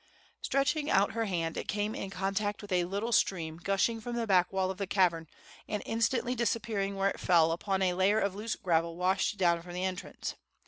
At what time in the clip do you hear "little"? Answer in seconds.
2.85-3.11